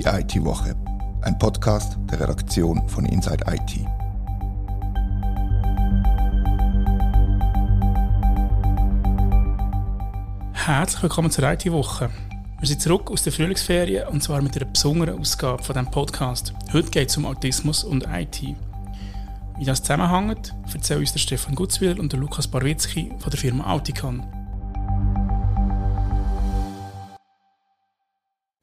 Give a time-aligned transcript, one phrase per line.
[0.00, 0.74] Die IT-Woche,
[1.20, 3.86] ein Podcast der Redaktion von Inside IT.
[10.54, 12.08] Herzlich willkommen zur IT-Woche.
[12.60, 16.54] Wir sind zurück aus der Frühlingsferien und zwar mit einer besonderen Ausgabe von diesem Podcast.
[16.72, 18.40] Heute geht es um Autismus und IT.
[19.58, 23.70] Wie das zusammenhängt, erzählen uns der Stefan Gutzwiller und der Lukas Barwitzki von der Firma
[23.70, 24.39] Auticon.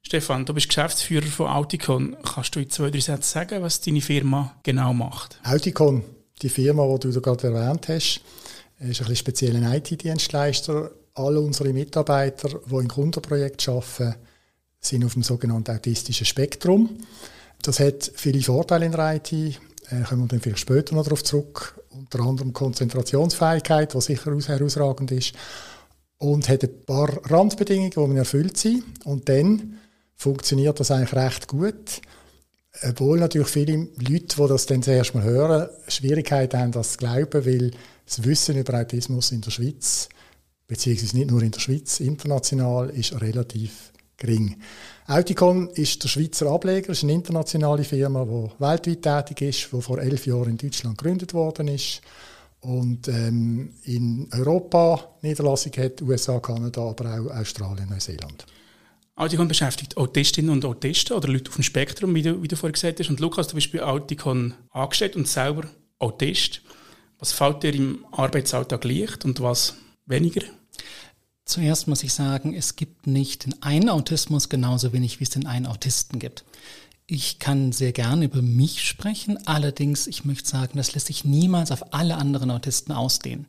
[0.08, 2.16] Stefan, du bist Geschäftsführer von Auticon.
[2.24, 5.38] Kannst du in zwei, drei Sätzen sagen, was deine Firma genau macht?
[5.44, 6.02] Auticon,
[6.42, 8.22] die Firma, die du gerade erwähnt hast,
[8.80, 10.92] ist ein spezieller IT-Dienstleister.
[11.14, 14.16] Alle unsere Mitarbeiter, die im Kundenprojekt arbeiten,
[14.80, 17.00] sind auf dem sogenannten autistischen Spektrum.
[17.62, 19.34] Das hat viele Vorteile in der IT.
[19.34, 21.84] Äh, kommen wir dann vielleicht später noch darauf zurück.
[21.90, 25.34] Unter anderem Konzentrationsfähigkeit, was sicher herausragend ist.
[26.18, 28.86] Und hat ein paar Randbedingungen, die man erfüllt sind.
[29.04, 29.80] Und dann
[30.18, 32.02] funktioniert das eigentlich recht gut.
[32.84, 37.46] Obwohl natürlich viele Leute, die das dann zuerst mal hören, Schwierigkeiten haben, das zu glauben,
[37.46, 37.72] weil
[38.06, 40.10] das Wissen über Autismus in der Schweiz,
[40.68, 44.58] beziehungsweise nicht nur in der Schweiz, international, ist relativ gering.
[45.08, 50.00] Auticon ist der Schweizer Ableger, ist eine internationale Firma, die weltweit tätig ist, die vor
[50.00, 52.02] elf Jahren in Deutschland gegründet worden ist
[52.62, 58.46] und ähm, in Europa Niederlassung hat, USA, Kanada, aber auch Australien, Neuseeland.
[59.18, 62.74] Auticon beschäftigt Autistinnen und Autisten oder Leute auf dem Spektrum, wie du, wie du vorhin
[62.74, 63.10] gesagt hast.
[63.10, 65.64] Und Lukas, du bist bei Auticon angestellt und selber
[65.98, 66.62] Autist.
[67.18, 70.44] Was fällt dir im Arbeitsalltag leicht und was weniger?
[71.46, 75.48] Zuerst muss ich sagen, es gibt nicht den einen Autismus genauso wenig, wie es den
[75.48, 76.46] einen Autisten gibt.
[77.08, 81.72] Ich kann sehr gerne über mich sprechen, allerdings, ich möchte sagen, das lässt sich niemals
[81.72, 83.48] auf alle anderen Autisten ausdehnen.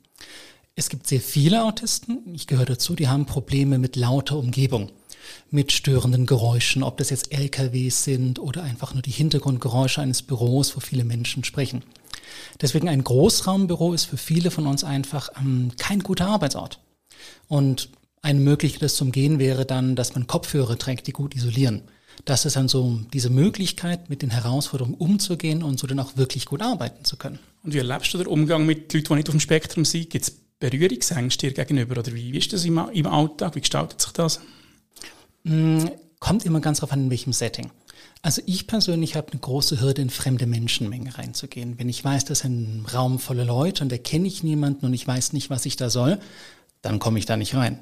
[0.77, 4.93] Es gibt sehr viele Autisten, ich gehöre dazu, die haben Probleme mit lauter Umgebung
[5.51, 10.77] mit störenden Geräuschen, ob das jetzt LKWs sind oder einfach nur die Hintergrundgeräusche eines Büros,
[10.77, 11.83] wo viele Menschen sprechen.
[12.61, 16.81] Deswegen ein Großraumbüro ist für viele von uns einfach ähm, kein guter Arbeitsort.
[17.49, 17.91] Und
[18.23, 21.83] eine Möglichkeit zum Gehen wäre dann, dass man Kopfhörer trägt, die gut isolieren.
[22.25, 26.47] Das ist dann so diese Möglichkeit, mit den Herausforderungen umzugehen und so dann auch wirklich
[26.47, 27.39] gut arbeiten zu können.
[27.63, 30.11] Und wie erlebst du den Umgang mit Leuten, die nicht auf dem Spektrum sind?
[30.11, 33.55] Gibt es Berührungsängste dir gegenüber oder wie ist das im, im Alltag?
[33.55, 34.41] Wie gestaltet sich das?
[35.49, 35.87] Mm,
[36.21, 37.71] kommt immer ganz darauf an, in welchem Setting.
[38.23, 41.79] Also ich persönlich habe eine große Hürde, in fremde Menschenmengen reinzugehen.
[41.79, 44.95] Wenn ich weiß, das ist ein Raum voller Leute und da kenne ich niemanden und
[44.95, 46.19] ich weiß nicht, was ich da soll,
[46.83, 47.79] dann komme ich da nicht rein.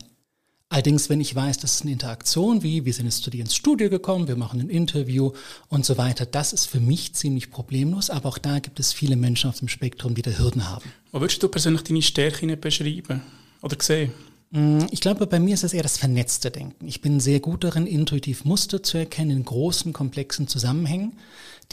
[0.69, 3.55] Allerdings, wenn ich weiß, das ist eine Interaktion, wie wir sind jetzt zu dir ins
[3.55, 5.31] Studio gekommen, wir machen ein Interview
[5.69, 9.15] und so weiter, das ist für mich ziemlich problemlos, aber auch da gibt es viele
[9.15, 10.93] Menschen auf dem Spektrum, die da Hürden haben.
[11.13, 13.23] Wo würdest du persönlich deine Stärken beschreiben
[13.63, 14.13] oder sehen?
[14.51, 16.87] Mm, ich glaube, bei mir ist es eher das vernetzte Denken.
[16.87, 21.19] Ich bin sehr gut darin, intuitiv Muster zu erkennen in großen, komplexen Zusammenhängen,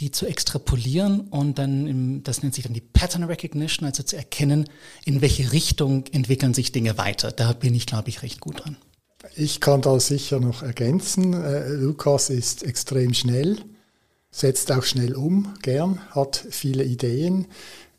[0.00, 4.16] die zu extrapolieren und dann, im, das nennt sich dann die Pattern Recognition, also zu
[4.16, 4.68] erkennen,
[5.04, 7.30] in welche Richtung entwickeln sich Dinge weiter.
[7.30, 8.76] Da bin ich, glaube ich, recht gut dran.
[9.36, 11.32] Ich kann da sicher noch ergänzen.
[11.32, 13.58] Äh, Lukas ist extrem schnell,
[14.30, 17.46] setzt auch schnell um, gern, hat viele Ideen.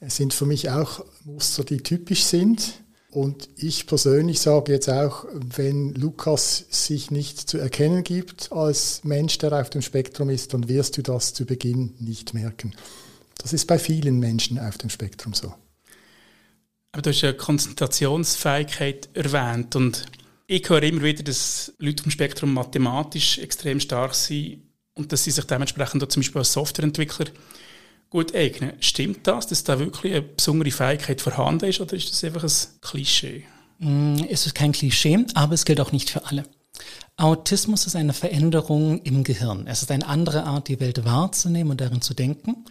[0.02, 2.85] Es sind für mich auch Muster, die typisch sind
[3.16, 9.38] und ich persönlich sage jetzt auch, wenn Lukas sich nicht zu erkennen gibt als Mensch,
[9.38, 12.76] der auf dem Spektrum ist, dann wirst du das zu Beginn nicht merken.
[13.38, 15.54] Das ist bei vielen Menschen auf dem Spektrum so.
[16.92, 20.06] Aber du hast ja Konzentrationsfähigkeit erwähnt und
[20.48, 24.62] ich höre immer wieder, dass Leute vom Spektrum mathematisch extrem stark sind
[24.94, 27.28] und dass sie sich dementsprechend zum Beispiel als Softwareentwickler
[28.16, 28.72] gut eignen.
[28.80, 32.80] Stimmt das, dass da wirklich eine besondere Fähigkeit vorhanden ist oder ist das einfach ein
[32.80, 33.44] Klischee?
[33.80, 36.46] Mm, es ist kein Klischee, aber es gilt auch nicht für alle.
[37.18, 39.68] Autismus ist eine Veränderung im Gehirn.
[39.68, 42.64] Es ist eine andere Art, die Welt wahrzunehmen und darin zu denken.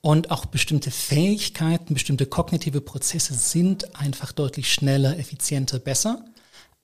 [0.00, 6.24] Und auch bestimmte Fähigkeiten, bestimmte kognitive Prozesse sind einfach deutlich schneller, effizienter, besser.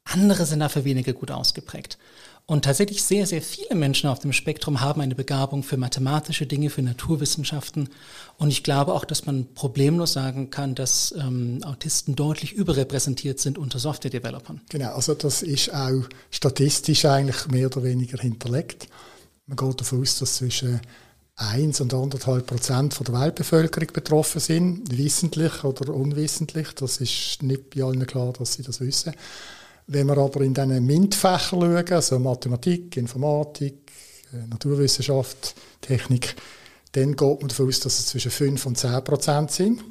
[0.04, 1.98] Andere sind dafür weniger gut ausgeprägt.
[2.46, 6.68] Und tatsächlich sehr, sehr viele Menschen auf dem Spektrum haben eine Begabung für mathematische Dinge,
[6.68, 7.88] für Naturwissenschaften.
[8.36, 13.56] Und ich glaube auch, dass man problemlos sagen kann, dass ähm, Autisten deutlich überrepräsentiert sind
[13.56, 14.60] unter Software-Developern.
[14.68, 18.88] Genau, also das ist auch statistisch eigentlich mehr oder weniger hinterlegt.
[19.46, 20.82] Man geht davon aus, dass zwischen
[21.36, 26.74] 1 und 1,5 Prozent von der Weltbevölkerung betroffen sind, wissentlich oder unwissentlich.
[26.74, 29.14] Das ist nicht bei allen klar, dass sie das wissen.
[29.86, 33.92] Wenn wir aber in diesen MINT-Fächern schauen, also Mathematik, Informatik,
[34.32, 36.34] äh, Naturwissenschaft, Technik,
[36.92, 39.84] dann geht man davon aus, dass es zwischen 5 und 10 Prozent sind.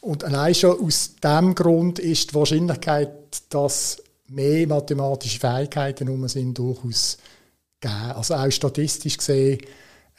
[0.00, 6.56] Und allein schon aus diesem Grund ist die Wahrscheinlichkeit, dass mehr mathematische Fähigkeiten um sind,
[6.56, 7.18] durchaus
[7.80, 8.12] geben.
[8.14, 9.60] Also auch statistisch gesehen,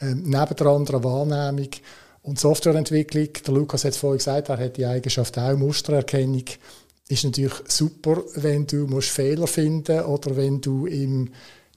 [0.00, 1.70] ähm, neben der anderen Wahrnehmung.
[2.22, 6.44] Und Softwareentwicklung, der Lukas hat es vorhin gesagt, er hat die Eigenschaft auch, Mustererkennung,
[7.10, 11.30] ist natürlich super, wenn du musst Fehler finden oder wenn du im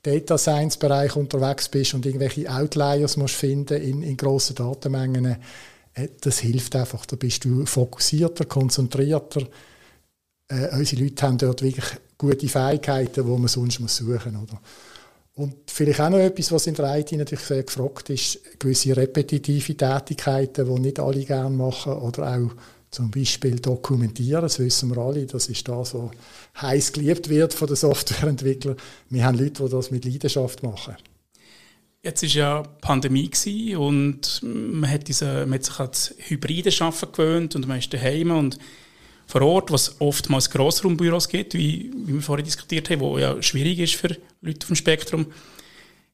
[0.03, 5.37] Data Science Bereich unterwegs bist und irgendwelche Outliers musst finden in, in grossen Datenmengen.
[5.93, 7.05] Äh, das hilft einfach.
[7.05, 9.47] Da bist du fokussierter, konzentrierter.
[10.49, 11.85] Äh, unsere Leute haben dort wirklich
[12.17, 14.49] gute Fähigkeiten, die man sonst muss suchen muss.
[15.35, 19.75] Und vielleicht auch noch etwas, was in der IT natürlich sehr gefragt ist, gewisse repetitive
[19.75, 22.51] Tätigkeiten, die nicht alle gerne machen oder auch
[22.93, 26.11] zum Beispiel dokumentieren, das wissen wir alle, das ist das, was
[26.61, 28.77] heiß geliebt wird von den Softwareentwicklern.
[29.09, 30.95] Wir haben Leute, die das mit Leidenschaft machen.
[32.03, 37.11] Jetzt war ja Pandemie und man hat, diese, man hat sich an das hybride Arbeiten
[37.11, 38.59] gewöhnt und man ist daheim und
[39.25, 43.79] vor Ort, was oftmals Grossraumbüros gibt, wie, wie wir vorhin diskutiert haben, wo ja schwierig
[43.79, 45.27] ist für Leute dem Spektrum,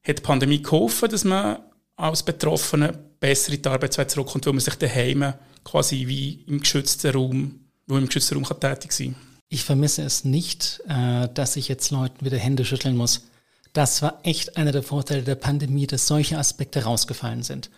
[0.03, 1.57] hat die Pandemie geholfen, dass man
[1.97, 5.33] als Betroffene besser in die Arbeitswelt zurückkommt, weil man sich daheim
[5.69, 9.15] quasi wie im geschützten Raum, wo im geschützten Raum kann tätig sein
[9.49, 13.25] Ich vermisse es nicht, äh, dass ich jetzt Leuten wieder Hände schütteln muss.
[13.73, 17.69] Das war echt einer der Vorteile der Pandemie, dass solche Aspekte rausgefallen sind.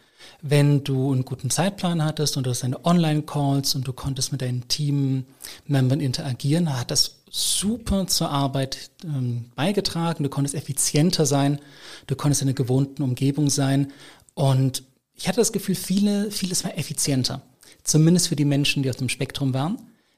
[0.41, 4.41] Wenn du einen guten Zeitplan hattest und du hast deine Online-Calls und du konntest mit
[4.41, 10.23] deinen Team-Membern interagieren, hat das super zur Arbeit ähm, beigetragen.
[10.23, 11.59] Du konntest effizienter sein,
[12.07, 13.91] du konntest in einer gewohnten Umgebung sein
[14.33, 14.83] und
[15.13, 17.41] ich hatte das Gefühl, viele, vieles war effizienter.
[17.83, 19.77] Zumindest für die Menschen, die auf dem Spektrum waren.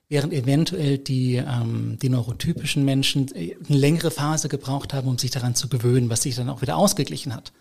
[0.10, 5.32] Während eventuell die, ähm, die neurotypischen Menschen äh, eine längere Phase gebraucht haben, um sich
[5.32, 7.52] daran zu gewöhnen, was sich dann auch wieder ausgeglichen hat.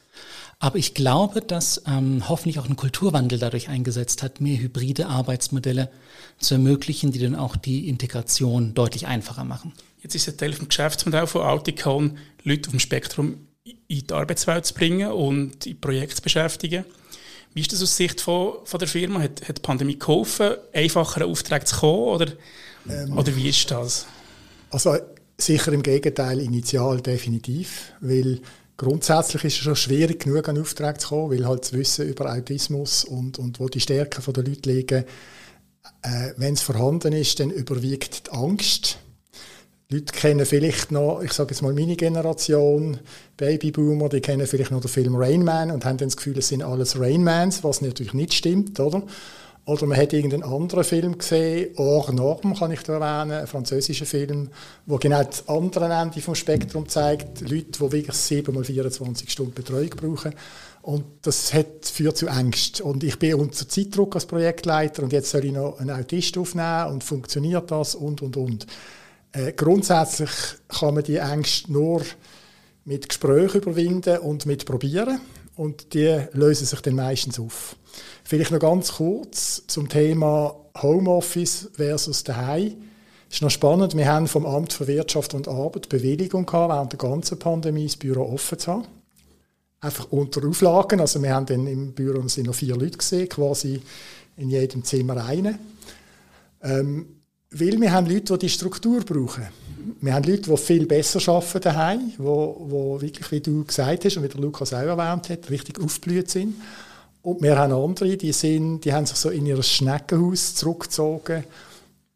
[0.59, 5.91] Aber ich glaube, dass ähm, hoffentlich auch ein Kulturwandel dadurch eingesetzt hat, mehr hybride Arbeitsmodelle
[6.39, 9.73] zu ermöglichen, die dann auch die Integration deutlich einfacher machen.
[10.03, 14.67] Jetzt ist es Teil vom Geschäftsmodell von Auticon, Leute auf dem Spektrum in die Arbeitswelt
[14.67, 16.85] zu bringen und in Projekte zu beschäftigen.
[17.55, 19.21] Wie ist das aus Sicht von, von der Firma?
[19.21, 22.09] Hat, hat die Pandemie geholfen, einfacher Aufträge zu kommen?
[22.09, 22.27] Oder,
[22.89, 24.07] ähm, oder wie ist das?
[24.71, 24.97] Also
[25.39, 28.41] sicher im Gegenteil, initial definitiv, weil
[28.77, 32.33] grundsätzlich ist es schon schwierig genug an Aufträge zu kommen, weil halt das Wissen über
[32.33, 35.05] Autismus und, und wo die Stärken der Leute liegen,
[36.03, 38.99] äh, wenn es vorhanden ist, dann überwiegt die Angst
[39.93, 42.99] Leute kennen vielleicht noch, ich sage jetzt mal meine Generation,
[43.37, 46.49] Babyboomer, die kennen vielleicht noch den Film Rain Man und haben dann das Gefühl, es
[46.49, 49.03] sind alles Rainmans, was natürlich nicht stimmt, oder?
[49.65, 54.07] Oder man hat irgendeinen anderen Film gesehen, Hors Norm kann ich da erwähnen, ein französischer
[54.07, 54.49] Film,
[54.87, 59.55] wo genau das andere Ende vom Spektrum zeigt, Leute, die wirklich 7 mal 24 Stunden
[59.55, 60.35] Betreuung brauchen.
[60.83, 62.81] Und das hat, führt zu Angst.
[62.81, 66.87] Und ich bin unter Zeitdruck als Projektleiter und jetzt soll ich noch einen Autist aufnehmen
[66.89, 68.67] und funktioniert das und, und, und.
[69.33, 70.31] Äh, grundsätzlich
[70.69, 72.03] kann man die Ängste nur
[72.85, 75.21] mit Gesprächen überwinden und mit probieren
[75.57, 77.77] und die lösen sich dann meistens auf.
[78.25, 82.75] Vielleicht noch ganz kurz zum Thema Homeoffice versus daheim.
[83.29, 86.93] Es ist noch spannend, wir haben vom Amt für Wirtschaft und Arbeit Bewilligung gehabt, während
[86.93, 88.85] der ganzen Pandemie das Büro offen zu haben.
[89.81, 93.81] Einfach unter Auflagen, also wir haben dann im Büro sind noch vier Leute gesehen, quasi
[94.37, 95.59] in jedem Zimmer eine.
[96.63, 97.22] Ähm,
[97.53, 99.49] weil wir haben Leute, die die Struktur brauchen.
[100.01, 104.17] Wir haben Leute, die viel besser arbeiten daheim, die, die wirklich, wie du gesagt hast
[104.17, 106.55] und wie der Lukas auch erwähnt hat, richtig aufgeblüht sind.
[107.23, 111.45] Und wir haben andere, die, sind, die haben sich so in ihr Schneckenhaus zurückgezogen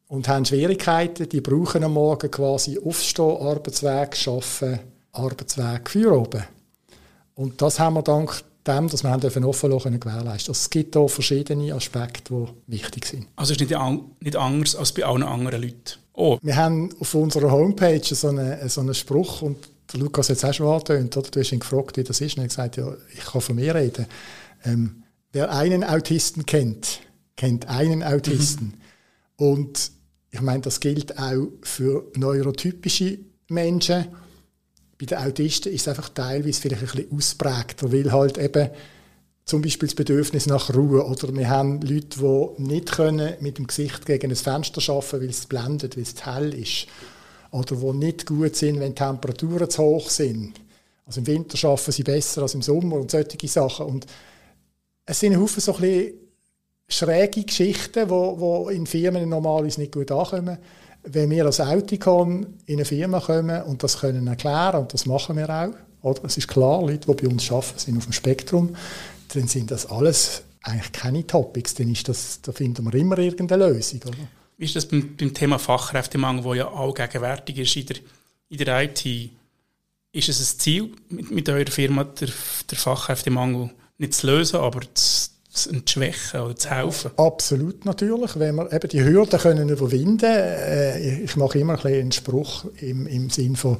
[0.08, 1.28] und haben Schwierigkeiten.
[1.28, 4.80] Die brauchen am Morgen quasi Aufstehen, Arbeitsweg, Arbeiten,
[5.12, 6.44] Arbeitsweg für oben.
[7.34, 10.50] Und das haben wir dank dem, dass wir haben offen lassen gewährleisten.
[10.50, 13.26] Also es gibt hier verschiedene Aspekte, die wichtig sind.
[13.37, 13.80] Also es ist nicht,
[14.20, 15.94] nicht anders als bei allen anderen Leuten?
[16.12, 16.38] Oh.
[16.42, 19.56] Wir haben auf unserer Homepage so einen, so einen Spruch und
[19.92, 21.30] der Lukas hat es auch schon angetönt, oder?
[21.30, 23.54] Du hast ihn gefragt, wie das ist und er hat gesagt, ja, ich kann von
[23.54, 24.06] mir reden.
[24.64, 27.00] Ähm, wer einen Autisten kennt,
[27.37, 28.66] kennt einen Autisten.
[29.38, 29.46] Mhm.
[29.46, 29.90] Und
[30.30, 33.18] ich meine, das gilt auch für neurotypische
[33.49, 34.06] Menschen
[34.98, 38.70] bei den Autisten ist es einfach teilweise vielleicht ein bisschen ausprägter, weil halt eben
[39.44, 43.66] zum Beispiel das Bedürfnis nach Ruhe oder wir haben Leute, die nicht können mit dem
[43.66, 46.86] Gesicht gegen ein Fenster schaffen, weil es blendet, weil es zu hell ist.
[47.52, 50.54] Oder die nicht gut sind, wenn die Temperaturen zu hoch sind.
[51.06, 53.86] Also im Winter schaffen sie besser als im Sommer und solche Sachen.
[53.86, 54.06] Und
[55.04, 56.14] es sind Haufen so ein bisschen
[56.88, 60.58] schräge Geschichten, die in Firmen normalerweise nicht gut ankommen
[61.06, 65.36] wenn wir als Auticon in eine Firma kommen und das können erklären, und das machen
[65.36, 66.25] wir auch, oder?
[66.25, 68.76] Es ist klar, Leute, die bei uns arbeiten, sind auf dem Spektrum,
[69.34, 73.68] dann sind das alles eigentlich keine Topics, dann ist das, da finden wir immer irgendeine
[73.68, 74.00] Lösung.
[74.04, 74.16] Oder?
[74.58, 77.96] Wie ist das beim, beim Thema Fachkräftemangel, der ja allgegenwärtig ist in der,
[78.48, 79.30] in der IT?
[80.12, 85.15] Ist es ein Ziel mit, mit eurer Firma, der Fachkräftemangel nicht zu lösen, aber zu
[85.64, 87.10] entschwächen oder zu helfen?
[87.16, 88.38] Absolut natürlich.
[88.38, 93.06] Wenn wir eben die Hürden können überwinden äh, ich mache immer ein einen Spruch im,
[93.06, 93.78] im Sinn von,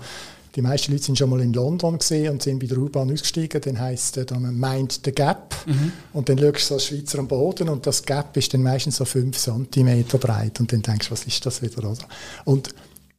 [0.55, 3.61] die meisten Leute sind schon mal in London gesehen und sind bei der U-Bahn ausgestiegen.
[3.61, 5.55] Dann heisst es dann Mind the Gap.
[5.67, 5.93] Mhm.
[6.15, 9.05] Und dann schaust du als Schweizer am Boden und das Gap ist dann meistens so
[9.05, 10.59] 5 cm breit.
[10.59, 11.79] Und dann denkst du, was ist das wieder?
[11.79, 11.99] Oder?
[12.47, 12.71] Und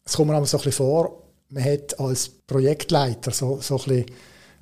[0.04, 3.84] es kommt mir aber so ein bisschen vor, man hat als Projektleiter so, so ein
[3.84, 4.06] bisschen,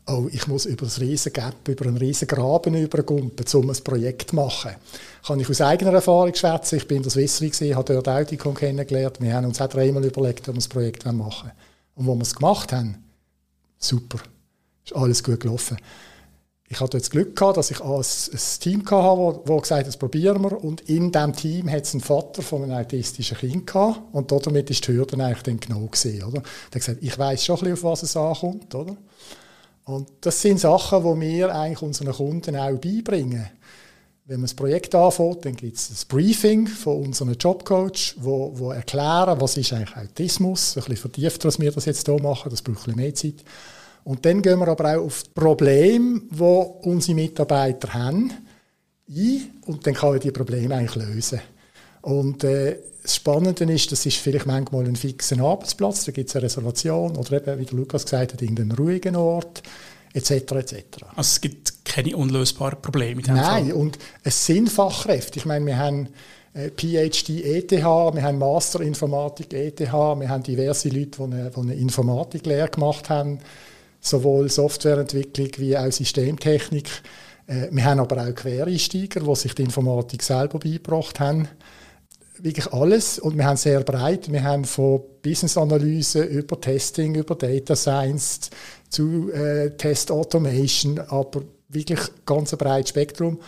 [0.07, 4.31] oh, ich muss über das riesen Gap, über einen riesen Graben übergumpen, um ein Projekt
[4.31, 4.71] zu machen.
[5.25, 6.77] Kann ich aus eigener Erfahrung schwätzen.
[6.77, 9.19] Ich bin in der Swissri gesehen, habe dort Audicon kennengelernt.
[9.19, 11.51] Wir haben uns auch dreimal überlegt, ob wir das Projekt machen wollen.
[11.95, 13.03] Und wo wir es gemacht haben,
[13.77, 14.19] super.
[14.83, 15.77] Ist alles gut gelaufen.
[16.67, 19.97] Ich hatte das Glück gehabt, dass ich ein, ein Team hatte, das gesagt hat, das
[19.97, 20.63] probieren wir.
[20.63, 24.01] Und in diesem Team hat es einen Vater von einem autistischen Kind gehabt.
[24.13, 26.41] Und damit ist die Hürde eigentlich dann genau gesehen, oder?
[26.41, 28.97] Der hat gesagt, ich weiß schon ein bisschen, auf was es ankommt, oder?
[29.85, 33.47] Und das sind Sachen, die wir eigentlich unseren Kunden auch beibringen.
[34.25, 38.71] Wenn man das Projekt anfängt, dann gibt es ein Briefing von unserem Jobcoach, wo, wo
[38.71, 42.63] erklären, was ist eigentlich Autismus, ein bisschen vertiefter, als wir das jetzt hier machen, das
[42.63, 43.43] braucht ein bisschen mehr Zeit.
[44.03, 48.31] Und dann gehen wir aber auch auf die Probleme, die unsere Mitarbeiter haben,
[49.07, 51.41] ein und dann kann man die Probleme eigentlich lösen.
[52.05, 56.35] Und äh, das Spannende ist, das ist vielleicht manchmal ein fixer Arbeitsplatz, da gibt es
[56.35, 59.63] eine Reservation oder eben, wie der Lukas gesagt hat, irgendeinen ruhigen Ort,
[60.13, 60.31] etc.
[60.31, 60.75] etc.
[61.15, 63.73] Also es gibt keine unlösbaren Probleme in Nein, Fall.
[63.73, 65.39] und es sind Fachkräfte.
[65.39, 66.09] Ich meine, wir haben
[66.53, 71.59] äh, PhD ETH, wir haben Master Informatik ETH, wir haben diverse Leute, die eine, die
[71.59, 73.39] eine Informatiklehre gemacht haben,
[73.99, 76.87] sowohl Softwareentwicklung wie auch Systemtechnik.
[77.47, 81.47] Äh, wir haben aber auch Quereinsteiger, die sich die Informatik selber beigebracht haben
[82.39, 84.31] wirklich alles und wir haben sehr breit.
[84.31, 88.49] Wir haben von Business-Analyse über Testing, über Data Science
[88.89, 93.39] zu äh, Test Automation, aber wirklich ganz ein breites Spektrum.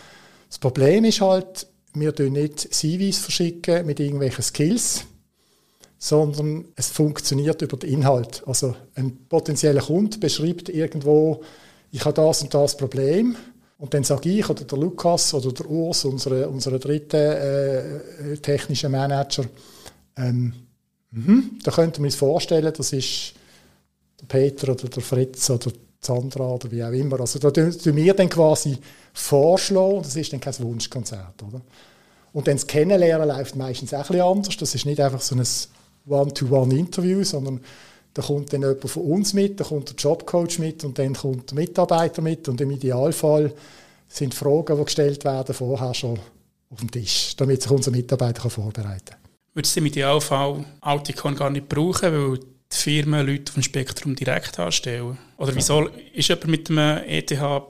[0.50, 5.06] Das Problem ist halt, wir verschicken nicht CVs verschicken mit irgendwelchen Skills,
[5.98, 8.44] sondern es funktioniert über den Inhalt.
[8.46, 11.41] Also ein potenzieller Kunde beschreibt irgendwo,
[11.91, 13.36] ich habe das und das Problem
[13.79, 18.89] und dann sage ich oder der Lukas oder der Urs, unsere, unsere dritte äh, technische
[18.89, 19.46] Manager,
[20.15, 20.53] ähm,
[21.12, 23.34] mhm, da könnte man uns vorstellen, das ist
[24.19, 27.19] der Peter oder der Fritz oder Sandra oder wie auch immer.
[27.19, 28.77] Also da tun wir dann quasi
[29.13, 31.43] vorschlagen, das ist dann kein Wunschkonzert.
[31.43, 31.62] Oder?
[32.34, 34.57] Und dann das Kennenlernen läuft meistens auch ein bisschen anders.
[34.57, 35.43] Das ist nicht einfach so ein
[36.07, 37.62] One-to-One-Interview, sondern
[38.18, 41.52] da kommt dann jemand von uns mit, da kommt der Jobcoach mit und dann kommt
[41.52, 43.54] der Mitarbeiter mit und im Idealfall
[44.08, 46.20] sind Fragen, die gestellt werden, vorher schon
[46.72, 49.20] auf dem Tisch, damit sich unser Mitarbeiter vorbereiten kann.
[49.54, 54.58] Würdest du im Idealfall Auticon gar nicht brauchen, weil die Firmen Leute vom Spektrum direkt
[54.58, 55.20] anstellen?
[55.38, 57.70] Oder wieso ist jemand mit einem ETH,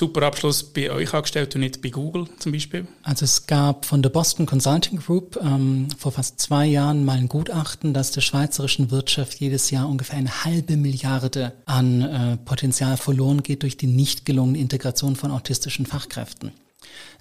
[0.00, 2.86] PhD, Superabschluss bei euch angestellt und nicht bei Google zum Beispiel?
[3.02, 7.28] Also es gab von der Boston Consulting Group ähm, vor fast zwei Jahren mal ein
[7.28, 13.42] Gutachten, dass der schweizerischen Wirtschaft jedes Jahr ungefähr eine halbe Milliarde an äh, Potenzial verloren
[13.42, 16.52] geht durch die nicht gelungene Integration von autistischen Fachkräften.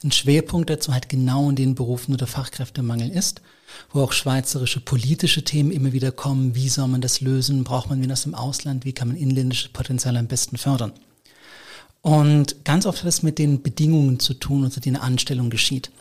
[0.04, 3.42] Ein Schwerpunkt dazu halt genau in den Berufen, wo der Fachkräftemangel ist
[3.92, 6.56] wo auch schweizerische politische Themen immer wieder kommen.
[6.56, 7.64] Wie soll man das lösen?
[7.64, 8.84] Braucht man wen aus dem Ausland?
[8.84, 10.92] Wie kann man inländisches Potenzial am besten fördern?
[12.02, 15.92] Und ganz oft hat es mit den Bedingungen zu tun, unter denen Anstellung geschieht.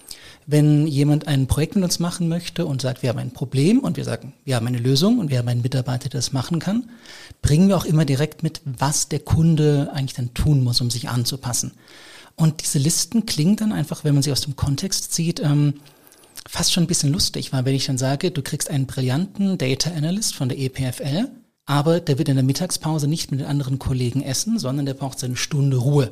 [0.47, 3.97] Wenn jemand ein Projekt mit uns machen möchte und sagt, wir haben ein Problem und
[3.97, 6.88] wir sagen, wir haben eine Lösung und wir haben einen Mitarbeiter, der das machen kann,
[7.43, 11.09] bringen wir auch immer direkt mit, was der Kunde eigentlich dann tun muss, um sich
[11.09, 11.73] anzupassen.
[12.35, 15.75] Und diese Listen klingen dann einfach, wenn man sie aus dem Kontext zieht, ähm,
[16.49, 19.90] fast schon ein bisschen lustig, weil wenn ich dann sage, du kriegst einen brillanten Data
[19.90, 21.28] Analyst von der EPFL,
[21.69, 25.19] aber der wird in der Mittagspause nicht mit den anderen Kollegen essen, sondern der braucht
[25.19, 26.11] seine Stunde Ruhe.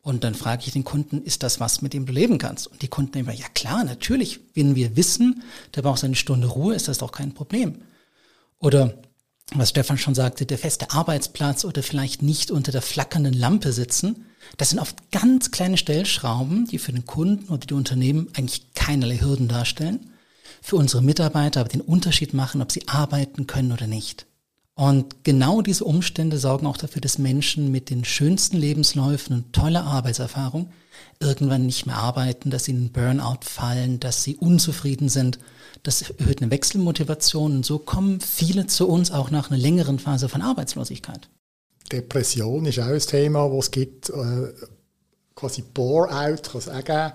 [0.00, 2.68] Und dann frage ich den Kunden, ist das was, mit dem du leben kannst?
[2.68, 4.40] Und die Kunden immer, ja klar, natürlich.
[4.54, 5.42] Wenn wir wissen,
[5.74, 7.82] der braucht seine Stunde Ruhe, ist das doch kein Problem.
[8.60, 8.94] Oder
[9.52, 14.24] was Stefan schon sagte, der feste Arbeitsplatz oder vielleicht nicht unter der flackernden Lampe sitzen,
[14.56, 19.20] das sind oft ganz kleine Stellschrauben, die für den Kunden oder die Unternehmen eigentlich keinerlei
[19.20, 20.12] Hürden darstellen,
[20.62, 24.27] für unsere Mitarbeiter aber den Unterschied machen, ob sie arbeiten können oder nicht.
[24.78, 29.82] Und genau diese Umstände sorgen auch dafür, dass Menschen mit den schönsten Lebensläufen und toller
[29.82, 30.70] Arbeitserfahrung
[31.18, 35.40] irgendwann nicht mehr arbeiten, dass sie in Burnout fallen, dass sie unzufrieden sind.
[35.82, 40.28] Das erhöht eine Wechselmotivation und so kommen viele zu uns auch nach einer längeren Phase
[40.28, 41.28] von Arbeitslosigkeit.
[41.90, 44.52] Depression ist auch ein Thema, das es gibt, äh,
[45.34, 47.12] quasi Bore-out kann es auch geben.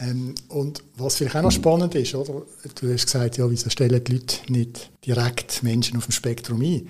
[0.00, 2.42] Ähm, und was vielleicht auch noch spannend ist, oder?
[2.80, 6.88] du hast gesagt, ja, wieso stellen die Leute nicht direkt Menschen auf dem Spektrum ein?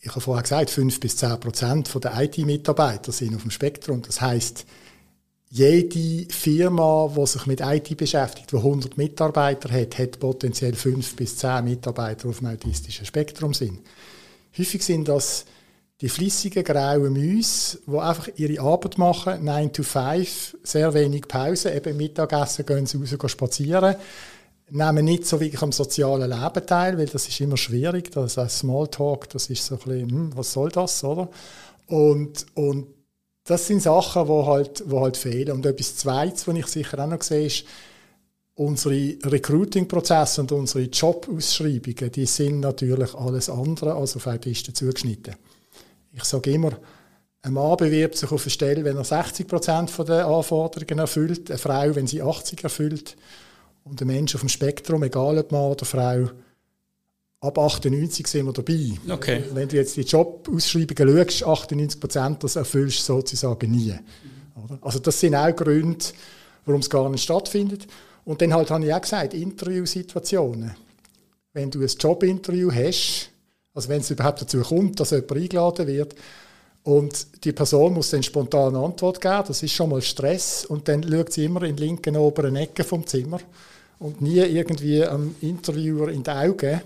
[0.00, 4.02] ich habe vorher gesagt, 5 bis 10 Prozent der IT-Mitarbeiter sind auf dem Spektrum.
[4.02, 4.64] Das heißt,
[5.50, 11.36] jede Firma, die sich mit IT beschäftigt, die 100 Mitarbeiter hat, hat potenziell 5 bis
[11.38, 13.80] 10 Mitarbeiter, auf dem autistischen Spektrum sind.
[14.56, 15.46] Häufig sind das
[16.00, 21.72] die flüssigen grauen Mäuse, die einfach ihre Arbeit machen, 9 to 5, sehr wenig Pause,
[21.72, 23.96] eben Mittagessen gehen sie raus spazieren,
[24.70, 28.38] nehmen nicht so wirklich am sozialen Leben teil, weil das ist immer schwierig, das ist
[28.38, 31.28] ein Smalltalk, das ist so ein bisschen, hm, was soll das, oder?
[31.86, 32.86] Und, und
[33.44, 35.52] das sind Sachen, die halt, die halt fehlen.
[35.52, 37.64] Und etwas Zweites, was ich sicher auch noch sehe, ist,
[38.54, 45.36] unsere Recruiting-Prozesse und unsere Jobausschreibungen, die sind natürlich alles andere als auf Autisten zugeschnitten.
[46.18, 46.72] Ich sage immer,
[47.42, 51.58] ein Mann bewirbt sich auf eine Stelle, wenn er 60 Prozent der Anforderungen erfüllt, eine
[51.58, 53.16] Frau, wenn sie 80% erfüllt
[53.84, 56.30] und ein Mensch auf dem Spektrum, egal ob Mann oder Frau,
[57.40, 58.90] ab 98 sind wir dabei.
[59.08, 59.44] Okay.
[59.54, 63.94] Wenn du jetzt die Jobausschreibungen schaust, 98 Prozent, das erfüllst du sozusagen nie.
[64.80, 66.04] Also das sind auch Gründe,
[66.64, 67.86] warum es gar nicht stattfindet.
[68.24, 70.74] Und dann halt habe ich auch gesagt, Interviewsituationen.
[71.52, 73.30] Wenn du ein Jobinterview hast,
[73.74, 76.14] also wenn es überhaupt dazu kommt, dass jemand eingeladen wird,
[76.84, 80.88] und die Person muss dann spontan eine Antwort geben, das ist schon mal Stress, und
[80.88, 83.40] dann schaut sie immer in die linken oberen Ecke vom Zimmer
[83.98, 86.80] und nie irgendwie am Interviewer in die Augen,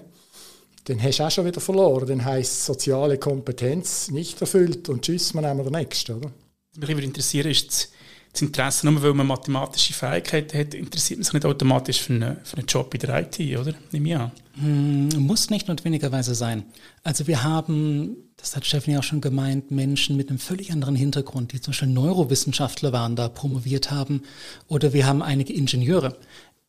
[0.85, 2.09] dann hast du auch schon wieder verloren.
[2.09, 6.17] Dann heisst soziale Kompetenz nicht erfüllt und tschüss, wir nehmen den nächsten.
[6.17, 6.33] Oder?
[6.77, 7.91] Mich würde interessieren, ist
[8.33, 12.37] das Interesse, nur weil man mathematische Fähigkeiten hat, interessiert man sich nicht automatisch für, eine,
[12.45, 13.75] für einen Job in der IT, oder?
[13.91, 14.33] Nehme ich an.
[14.55, 16.65] Hm, muss nicht notwendigerweise sein.
[17.03, 21.53] Also wir haben, das hat Stephanie auch schon gemeint, Menschen mit einem völlig anderen Hintergrund,
[21.53, 24.23] die zum Beispiel Neurowissenschaftler waren, da promoviert haben.
[24.67, 26.17] Oder wir haben einige Ingenieure.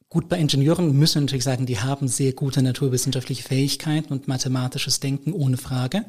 [0.09, 4.99] Gut, bei Ingenieuren müssen wir natürlich sagen, die haben sehr gute naturwissenschaftliche Fähigkeiten und mathematisches
[4.99, 6.03] Denken ohne Frage.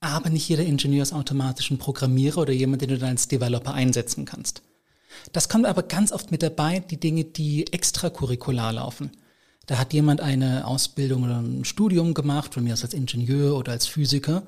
[0.00, 3.72] Aber nicht jeder Ingenieur ist automatisch ein Programmierer oder jemand, den du dann als Developer
[3.72, 4.62] einsetzen kannst.
[5.32, 9.10] Das kommt aber ganz oft mit dabei, die Dinge, die extracurricular laufen.
[9.66, 13.72] Da hat jemand eine Ausbildung oder ein Studium gemacht, von mir aus als Ingenieur oder
[13.72, 14.42] als Physiker,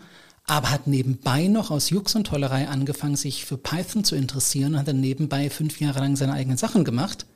[0.45, 4.81] aber hat nebenbei noch aus Jux und Tollerei angefangen, sich für Python zu interessieren und
[4.81, 7.27] hat dann nebenbei fünf Jahre lang seine eigenen Sachen gemacht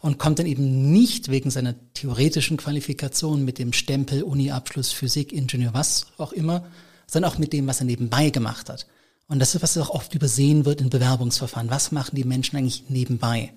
[0.00, 5.74] und kommt dann eben nicht wegen seiner theoretischen Qualifikation mit dem Stempel Uni-Abschluss Physik, Ingenieur,
[5.74, 6.64] was auch immer,
[7.06, 8.86] sondern auch mit dem, was er nebenbei gemacht hat.
[9.28, 11.70] Und das ist, was auch oft übersehen wird in Bewerbungsverfahren.
[11.70, 13.52] Was machen die Menschen eigentlich nebenbei?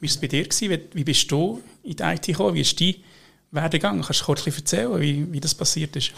[0.00, 0.46] Wie war es bei dir?
[0.94, 2.54] Wie bist du in die IT gekommen?
[2.54, 2.94] Wie ist dein
[3.52, 4.02] Werdegang?
[4.02, 6.12] Kannst du kurz erzählen, wie, wie das passiert ist?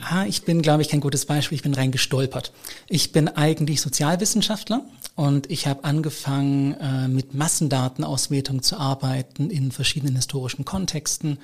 [0.00, 1.56] Ah, ich bin, glaube ich, kein gutes Beispiel.
[1.56, 2.52] Ich bin rein gestolpert.
[2.88, 10.16] Ich bin eigentlich Sozialwissenschaftler und ich habe angefangen, äh, mit Massendatenauswertung zu arbeiten in verschiedenen
[10.16, 11.38] historischen Kontexten,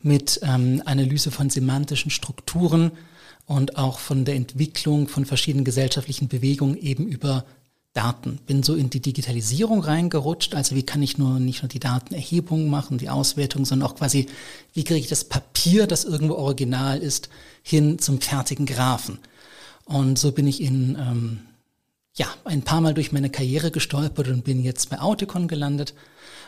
[0.00, 2.92] mit ähm, Analyse von semantischen Strukturen
[3.46, 7.44] und auch von der Entwicklung von verschiedenen gesellschaftlichen Bewegungen eben über
[7.94, 8.40] Daten.
[8.46, 10.54] Bin so in die Digitalisierung reingerutscht.
[10.54, 14.26] Also wie kann ich nur nicht nur die Datenerhebung machen, die Auswertung, sondern auch quasi,
[14.74, 17.30] wie kriege ich das Papier, das irgendwo original ist,
[17.62, 19.18] hin zum fertigen Graphen.
[19.84, 21.40] Und so bin ich in ähm,
[22.16, 25.94] ja, ein paar Mal durch meine Karriere gestolpert und bin jetzt bei Auticon gelandet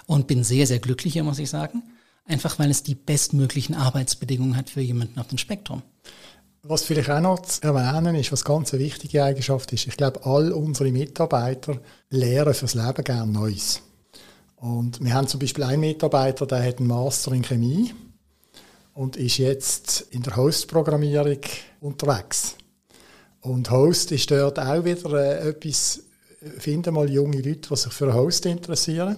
[0.06, 1.82] und bin sehr, sehr glücklich hier, muss ich sagen.
[2.24, 5.82] Einfach weil es die bestmöglichen Arbeitsbedingungen hat für jemanden auf dem Spektrum.
[6.68, 10.24] Was vielleicht auch noch zu erwähnen ist, was ganz eine wichtige Eigenschaft ist, ich glaube,
[10.24, 11.78] all unsere Mitarbeiter
[12.10, 13.80] lernen fürs Leben gerne Neues.
[14.56, 17.94] Und wir haben zum Beispiel einen Mitarbeiter, der hat einen Master in Chemie
[18.94, 21.38] und ist jetzt in der Host-Programmierung
[21.80, 22.56] unterwegs.
[23.42, 26.02] Und Host ist dort auch wieder äh, etwas,
[26.58, 29.16] finden mal junge Leute, die sich für Host interessieren.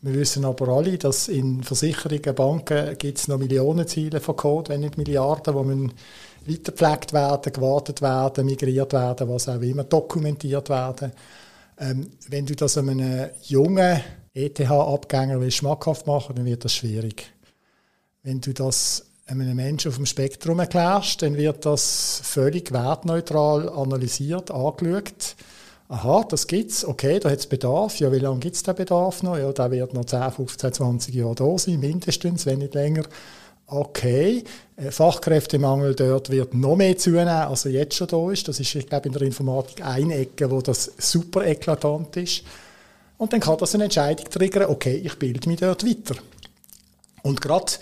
[0.00, 4.82] Wir wissen aber alle, dass in Versicherungen, Banken gibt es noch Millionenziele von Code, wenn
[4.82, 5.92] nicht Milliarden, wo man
[6.48, 11.12] weitergepflegt werden, gewartet werden, migriert werden, was auch immer, dokumentiert werden.
[11.78, 14.00] Ähm, wenn du das einem jungen
[14.34, 17.32] ETH-Abgänger schmackhaft machen dann wird das schwierig.
[18.22, 24.50] Wenn du das einem Menschen auf dem Spektrum erklärst, dann wird das völlig wertneutral analysiert,
[24.50, 25.36] angeschaut.
[25.90, 27.98] Aha, das gibt's, okay, da hat es Bedarf.
[27.98, 29.38] Ja, wie lange gibt es den Bedarf noch?
[29.38, 33.04] Ja, der wird noch 10, 15, 20 Jahre da sein, mindestens, wenn nicht länger.
[33.70, 34.44] Okay,
[34.76, 38.48] äh, Fachkräftemangel dort wird noch mehr zunehmen, als er jetzt schon da ist.
[38.48, 42.44] Das ist, ich glaube, in der Informatik eine Ecke, wo das super eklatant ist.
[43.18, 46.18] Und dann kann das eine Entscheidung triggern, okay, ich bilde mich dort weiter.
[47.22, 47.72] Und gerade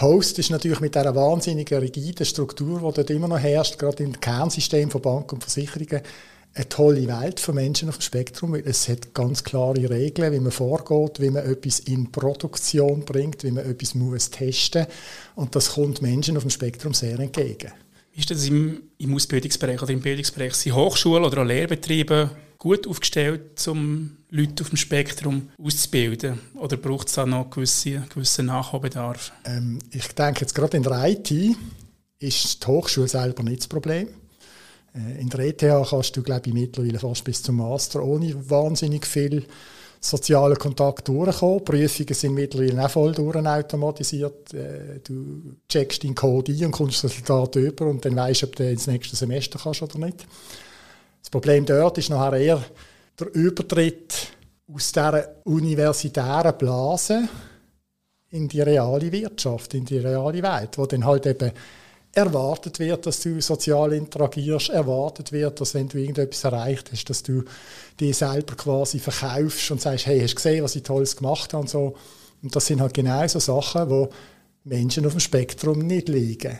[0.00, 4.20] Host ist natürlich mit dieser wahnsinnigen rigiden Struktur, die dort immer noch herrscht, gerade im
[4.20, 6.02] Kernsystem von Banken und Versicherungen,
[6.54, 10.40] eine tolle Welt für Menschen auf dem Spektrum, weil es hat ganz klare Regeln, wie
[10.40, 14.86] man vorgeht, wie man etwas in Produktion bringt, wie man etwas muss testen
[15.34, 17.72] und das kommt Menschen auf dem Spektrum sehr entgegen.
[18.12, 20.52] Wie ist das im, im Ausbildungsbereich oder im Bildungsbereich?
[20.54, 26.38] Sind Hochschulen oder auch Lehrbetriebe gut aufgestellt, um Leute auf dem Spektrum auszubilden?
[26.54, 29.32] Oder braucht es da noch gewisse, gewissen Nachholbedarf?
[29.46, 31.30] Ähm, ich denke jetzt gerade in der IT
[32.18, 34.08] ist die Hochschule selber nicht das Problem.
[34.94, 39.06] Äh, in der ETH kannst du, glaube ich, mittlerweile fast bis zum Master ohne wahnsinnig
[39.06, 39.44] viel
[40.00, 41.64] sozialen Kontakt durchkommen.
[41.64, 44.52] Prüfungen sind mittlerweile auch voll durchautomatisiert.
[44.52, 48.46] Äh, du checkst deinen Code ein und kommst das Resultat über und dann weißt du,
[48.46, 50.26] ob du ins nächste Semester kannst oder nicht.
[51.20, 52.64] Das Problem dort ist nachher eher
[53.18, 54.32] der Übertritt
[54.66, 57.28] aus dieser universitären Blase
[58.30, 61.52] in die reale Wirtschaft, in die reale Welt, wo dann halt eben
[62.12, 67.22] erwartet wird, dass du sozial interagierst, erwartet wird, dass wenn du irgendetwas erreicht hast, dass
[67.22, 67.42] du
[67.98, 71.62] dich selber quasi verkaufst und sagst, hey, hast du gesehen, was ich Tolles gemacht habe
[71.62, 71.96] und so.
[72.42, 74.10] Und das sind halt genau so Sachen, wo
[74.64, 76.58] Menschen auf dem Spektrum nicht liegen.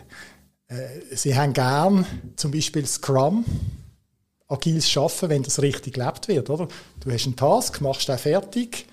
[0.68, 3.44] Äh, sie haben gern zum Beispiel Scrum,
[4.48, 6.68] agiles Schaffen, wenn das richtig gelebt wird, oder?
[7.00, 8.86] Du hast einen Task, machst den fertig,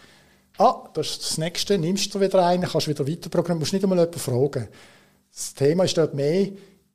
[0.58, 3.84] ah, das ist das nächste, nimmst du wieder einen, kannst wieder weiter programmieren, musst nicht
[3.84, 4.68] einmal jemanden fragen.
[5.32, 6.50] Das Thema ist dort mehr,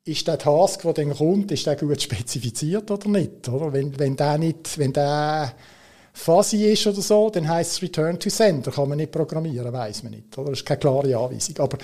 [0.05, 3.49] ist der Task, der dann kommt, ist der gut spezifiziert oder nicht?
[3.49, 3.73] Oder?
[3.73, 5.55] Wenn, wenn der nicht, wenn der
[6.13, 10.03] fuzzy ist oder so, dann heißt es Return to Sender, kann man nicht programmieren, weiß
[10.03, 10.37] man nicht.
[10.37, 10.51] Oder?
[10.51, 11.59] Das ist keine klare Anweisung.
[11.59, 11.79] Aber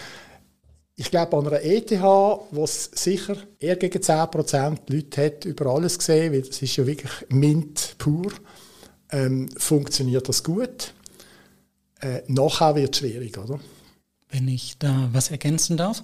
[0.96, 5.98] ich glaube, an einer ETH, wo es sicher eher gegen 10% Leute hat über alles
[5.98, 8.30] gesehen, weil das ist ja wirklich Mint pur,
[9.10, 10.92] ähm, funktioniert das gut.
[12.00, 13.58] Äh, nachher wird es schwierig, oder?
[14.31, 16.03] Wenn ich da was ergänzen darf.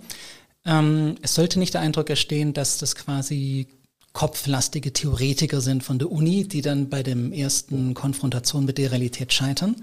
[0.65, 3.69] Ähm, es sollte nicht der Eindruck entstehen, dass das quasi
[4.13, 9.33] kopflastige Theoretiker sind von der Uni, die dann bei dem ersten Konfrontation mit der Realität
[9.33, 9.77] scheitern.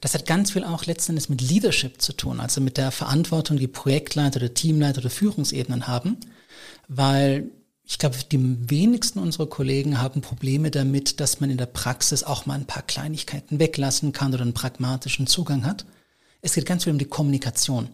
[0.00, 3.68] Das hat ganz viel auch letztendlich mit Leadership zu tun, also mit der Verantwortung, die
[3.68, 6.16] Projektleiter oder Teamleiter oder Führungsebenen haben,
[6.88, 7.50] weil
[7.84, 12.44] ich glaube, die wenigsten unserer Kollegen haben Probleme damit, dass man in der Praxis auch
[12.44, 15.86] mal ein paar Kleinigkeiten weglassen kann oder einen pragmatischen Zugang hat.
[16.40, 17.88] Es geht ganz viel um die Kommunikation.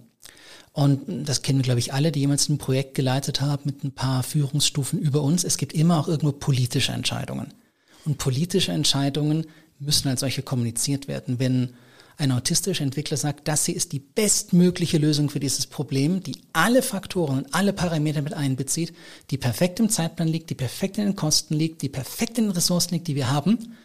[0.72, 4.24] Und das kennen, glaube ich, alle, die jemals ein Projekt geleitet haben mit ein paar
[4.24, 5.44] Führungsstufen über uns.
[5.44, 7.54] Es gibt immer auch irgendwo politische Entscheidungen.
[8.04, 9.46] Und politische Entscheidungen
[9.78, 11.38] müssen als solche kommuniziert werden.
[11.38, 11.74] Wenn
[12.16, 16.82] ein autistischer Entwickler sagt, das hier ist die bestmögliche Lösung für dieses Problem, die alle
[16.82, 18.94] Faktoren und alle Parameter mit einbezieht,
[19.30, 22.52] die perfekt im Zeitplan liegt, die perfekt in den Kosten liegt, die perfekt in den
[22.52, 23.76] Ressourcen liegt, die wir haben.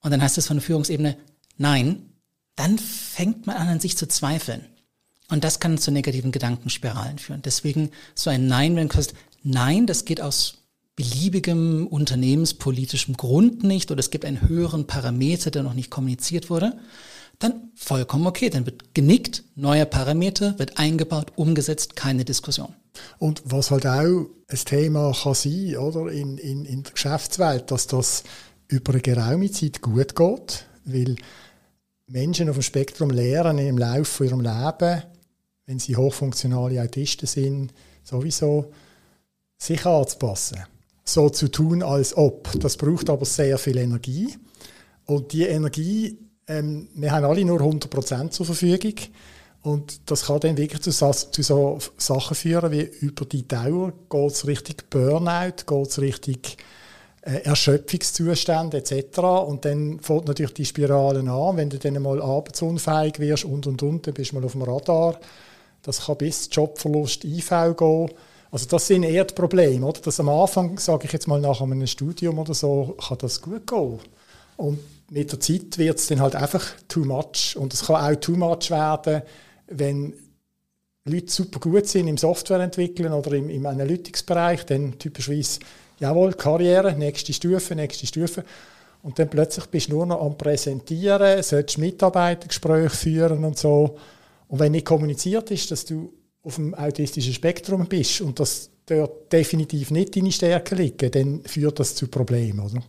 [0.00, 1.16] Und dann heißt es von der Führungsebene,
[1.56, 2.08] nein,
[2.58, 4.64] dann fängt man an, an sich zu zweifeln.
[5.30, 7.42] Und das kann zu negativen Gedankenspiralen führen.
[7.42, 10.54] Deswegen so ein Nein, wenn du sagst, nein, das geht aus
[10.96, 16.76] beliebigem unternehmenspolitischem Grund nicht oder es gibt einen höheren Parameter, der noch nicht kommuniziert wurde,
[17.38, 18.50] dann vollkommen okay.
[18.50, 22.74] Dann wird genickt, neuer Parameter, wird eingebaut, umgesetzt, keine Diskussion.
[23.18, 27.86] Und was halt auch ein Thema kann sein, oder, in, in, in der Geschäftswelt, dass
[27.86, 28.24] das
[28.66, 31.14] über eine geraume Zeit gut geht, weil
[32.08, 35.02] Menschen auf dem Spektrum lernen im Laufe ihrem Leben,
[35.66, 38.72] wenn sie hochfunktionale Autisten sind, sowieso
[39.58, 40.64] sich anzupassen.
[41.04, 42.50] So zu tun, als ob.
[42.60, 44.36] Das braucht aber sehr viel Energie.
[45.04, 48.94] Und die Energie, ähm, wir haben alle nur 100% zur Verfügung.
[49.62, 54.32] Und das kann dann wirklich zu, zu so Sachen führen, wie über die Dauer geht
[54.32, 56.56] es richtig Burnout, geht es richtig
[57.28, 59.18] äh, Erschöpfungszustände etc.
[59.18, 61.58] Und dann fängt natürlich die Spiralen an.
[61.58, 64.62] Wenn du dann mal arbeitsunfähig wirst und und und, dann bist du mal auf dem
[64.62, 65.20] Radar.
[65.82, 68.10] Das kann bis Jobverlust, IV gehen.
[68.50, 69.84] Also das sind eher die Probleme.
[69.86, 70.00] Oder?
[70.00, 73.66] Dass am Anfang, sage ich jetzt mal nach einem Studium oder so, kann das gut
[73.66, 73.98] gehen.
[74.56, 74.78] Und
[75.10, 77.56] mit der Zeit wird es dann halt einfach too much.
[77.56, 79.22] Und es kann auch too much werden,
[79.66, 80.14] wenn
[81.04, 85.60] Leute super gut sind im Softwareentwickeln oder im, im Analytics-Bereich, dann typischerweise,
[85.98, 88.44] jawohl, Karriere, nächste Stufe, nächste Stufe.
[89.02, 93.96] Und dann plötzlich bist du nur noch am Präsentieren, sollst Mitarbeitergespräche führen und so.
[94.48, 99.32] Und wenn nicht kommuniziert ist, dass du auf dem autistischen Spektrum bist und dass dort
[99.32, 102.60] definitiv nicht deine Stärken liegen, dann führt das zu Problemen.
[102.60, 102.82] Oder?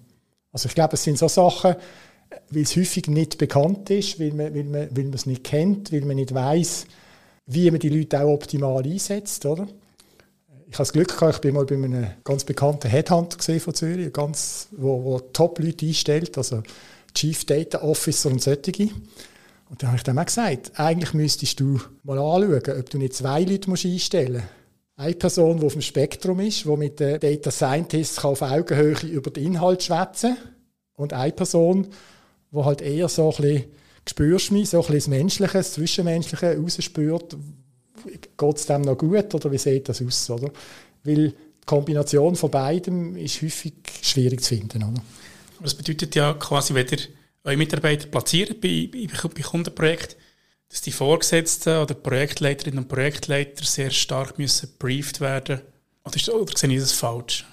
[0.51, 1.75] Also ich glaube, es sind so Sachen,
[2.49, 5.91] weil es häufig nicht bekannt ist, weil man, weil man, weil man es nicht kennt,
[5.91, 6.85] weil man nicht weiß,
[7.47, 9.45] wie man die Leute auch optimal einsetzt.
[9.45, 9.67] Oder?
[10.71, 14.13] Ich habe das Glück gehabt, ich bin mal bei einem ganz bekannten Headhunter von Zürich,
[14.13, 16.61] ganz, wo, wo Top-Leute einstellt, also
[17.15, 18.89] Chief Data Officer und solche.
[19.69, 23.15] Und dann habe ich dann auch gesagt, eigentlich müsstest du mal anschauen, ob du nicht
[23.15, 24.45] zwei Leute musst einstellen musst.
[24.95, 29.31] Eine Person, die auf dem Spektrum ist, die mit den Data Scientists auf Augenhöhe über
[29.31, 30.37] den Inhalt schwätzen.
[30.93, 31.87] Und eine Person,
[32.51, 33.63] die halt eher so ein bisschen,
[34.07, 37.37] spürst mich, so ein bisschen das Menschliche, das Zwischenmenschliche rausspürt,
[38.37, 40.29] geht es dem noch gut oder wie sieht das aus?
[40.29, 40.51] Oder?
[41.03, 41.35] Weil die
[41.65, 44.83] Kombination von beidem ist häufig schwierig zu finden.
[44.83, 45.01] Oder?
[45.61, 46.99] Das bedeutet ja quasi, wenn ihr
[47.43, 50.17] eure Mitarbeiter platziert bei, bei, bei Kundenprojekten,
[50.69, 55.61] dass die Vorgesetzten oder Projektleiterinnen und Projektleiter sehr stark müssen briefed werden
[56.05, 57.45] oder, ist, oder sehe ich das falsch?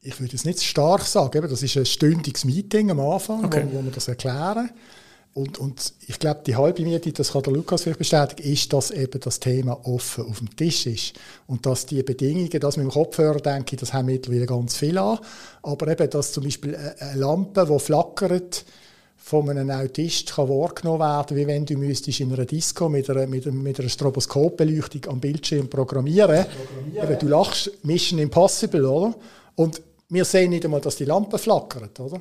[0.00, 1.42] Ich würde es nicht stark sagen.
[1.48, 3.64] Das ist ein stündiges Meeting am Anfang, okay.
[3.70, 4.70] wo, wo wir das erklären.
[5.34, 8.90] Und, und ich glaube, die halbe Miete, das kann der Lukas vielleicht bestätigen, ist, dass
[8.90, 11.14] eben das Thema offen auf dem Tisch ist.
[11.46, 14.98] Und dass die Bedingungen, das mit dem Kopfhörer denke ich, das haben mittlerweile ganz viel
[14.98, 15.18] an.
[15.62, 18.64] Aber eben, dass zum Beispiel eine Lampe, die flackert,
[19.24, 23.26] von einem Autist kann wahrgenommen werden, wie wenn du müsstest in einer Disco mit einer,
[23.28, 26.44] mit mit einer Stroboskopbeleuchtung am Bildschirm programmieren.
[26.44, 27.18] programmieren.
[27.20, 29.14] du lachst, Mission Impossible, oder?
[29.54, 32.20] Und wir sehen nicht einmal, dass die Lampe flackert, oder?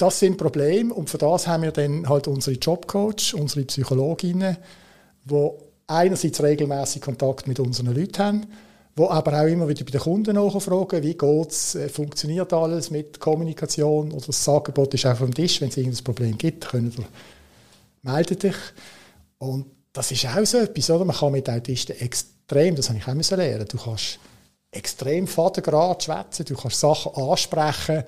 [0.00, 4.56] Das sind Probleme und für das haben wir dann halt unsere Jobcoach, unsere Psychologinnen,
[5.26, 5.50] die
[5.88, 8.46] einerseits regelmäßig Kontakt mit unseren Leuten haben,
[8.96, 13.20] wo aber auch immer wieder bei den Kunden nachfragen, wie geht's, äh, funktioniert alles mit
[13.20, 17.04] Kommunikation oder das Angebot ist auf dem Tisch, wenn es irgendein Problem gibt, können ihr,
[18.00, 18.56] melde dich.
[19.36, 21.04] Und das ist auch so etwas, oder?
[21.04, 24.18] Man kann mit Autisten extrem, das habe ich auch lernen, du kannst
[24.70, 28.02] extrem fadengrad schwätzen, du kannst Sachen ansprechen,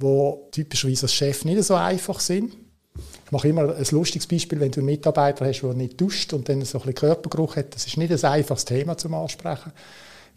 [0.00, 2.54] die typischerweise als Chef nicht so einfach sind.
[3.26, 6.48] Ich mache immer ein lustiges Beispiel, wenn du einen Mitarbeiter hast, der nicht duscht und
[6.48, 9.72] dann so ein bisschen Körpergeruch hat, das ist nicht ein einfaches Thema zum Ansprechen.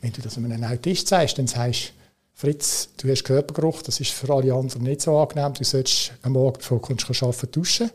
[0.02, 1.94] Wenn du das einem Autist sagst, dann sagst
[2.34, 6.34] Fritz, du hast Körpergeruch, das ist für alle anderen nicht so angenehm, du solltest am
[6.34, 7.90] Morgen, bevor du arbeiten, duschen.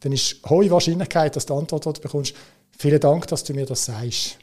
[0.00, 2.34] Dann ist hohe Wahrscheinlichkeit, dass du die Antwort du bekommst,
[2.76, 4.36] vielen Dank, dass du mir das sagst.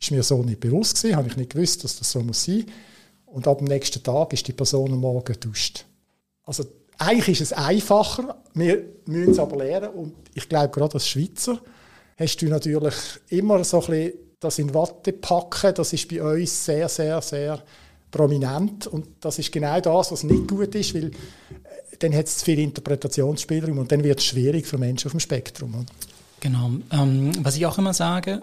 [0.00, 2.66] Ist mir so nicht bewusst gewesen, habe ich nicht gewusst, dass das so muss sein.
[3.24, 5.86] Und ab dem nächsten Tag ist die Person am Morgen duscht.
[6.44, 6.64] Also
[6.98, 11.60] eigentlich ist es einfacher, wir müssen es aber lernen und ich glaube, gerade als Schweizer
[12.16, 12.94] hast du natürlich
[13.28, 17.62] immer so ein bisschen das in Watte packen, das ist bei uns sehr, sehr, sehr
[18.10, 21.10] prominent und das ist genau das, was nicht gut ist, weil äh,
[21.98, 25.20] dann hat es zu viel Interpretationsspielraum und dann wird es schwierig für Menschen auf dem
[25.20, 25.86] Spektrum.
[26.40, 26.70] Genau.
[26.92, 28.40] Ähm, was ich auch immer sage,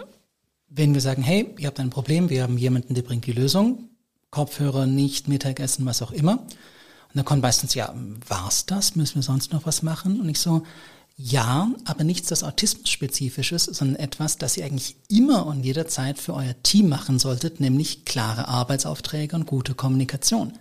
[0.68, 3.90] wenn wir sagen, hey, ihr habt ein Problem, wir haben jemanden, der bringt die Lösung,
[4.32, 6.46] Kopfhörer, nicht Mittagessen, was auch immer,
[7.13, 7.93] und dann kommt meistens, ja,
[8.28, 8.95] war's das?
[8.95, 10.21] Müssen wir sonst noch was machen?
[10.21, 10.63] Und ich so,
[11.17, 16.34] ja, aber nichts, das autismus-spezifisch ist, sondern etwas, das ihr eigentlich immer und jederzeit für
[16.34, 20.54] euer Team machen solltet, nämlich klare Arbeitsaufträge und gute Kommunikation.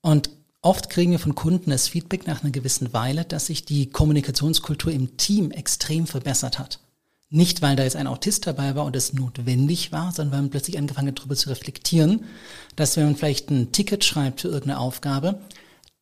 [0.00, 0.30] Und
[0.62, 4.92] oft kriegen wir von Kunden das Feedback nach einer gewissen Weile, dass sich die Kommunikationskultur
[4.92, 6.80] im Team extrem verbessert hat.
[7.28, 10.50] Nicht, weil da jetzt ein Autist dabei war und es notwendig war, sondern weil man
[10.50, 12.24] plötzlich angefangen hat, darüber zu reflektieren,
[12.76, 15.40] dass wenn man vielleicht ein Ticket schreibt für irgendeine Aufgabe,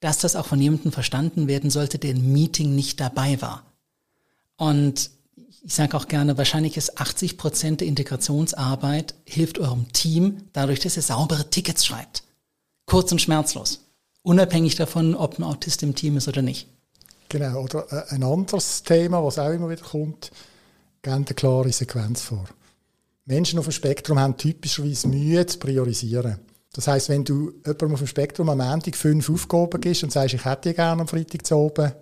[0.04, 3.64] dass das auch von jemandem verstanden werden sollte, der im Meeting nicht dabei war.
[4.58, 5.10] Und
[5.64, 10.98] ich sage auch gerne, wahrscheinlich ist 80 Prozent der Integrationsarbeit hilft eurem Team dadurch, dass
[10.98, 12.22] ihr saubere Tickets schreibt.
[12.84, 13.80] Kurz und schmerzlos.
[14.22, 16.68] Unabhängig davon, ob ein Autist im Team ist oder nicht.
[17.30, 20.32] Genau, oder äh, ein anderes Thema, was auch immer wieder kommt,
[21.00, 22.44] geben eine klare Sequenz vor.
[23.24, 26.40] Menschen auf dem Spektrum haben typischerweise Mühe zu priorisieren.
[26.74, 30.34] Das heißt, wenn du jemandem auf dem Spektrum am Montag fünf Aufgaben gibst und sagst,
[30.34, 31.92] ich hätte die gerne am Freitag zu oben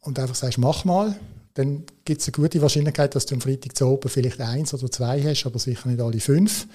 [0.00, 1.18] und einfach sagst, mach mal,
[1.54, 4.90] dann gibt es eine gute Wahrscheinlichkeit, dass du am Freitag zu oben vielleicht eins oder
[4.90, 6.66] zwei hast, aber sicher nicht alle fünf.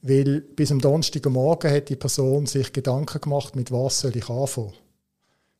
[0.00, 4.72] Weil bis am Donnerstagmorgen hat die Person sich Gedanken gemacht, mit was soll ich anfangen.